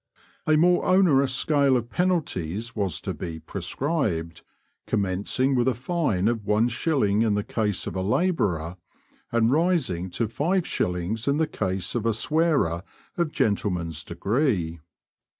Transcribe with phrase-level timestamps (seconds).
[0.47, 4.41] A more onerous scale of penalties was to be prescribed,
[4.87, 8.77] commencing with a fine of one shilling in the case of a labourer,
[9.31, 12.81] and rising to five shillings in the case of a swearer
[13.15, 14.79] of gentleman's degree.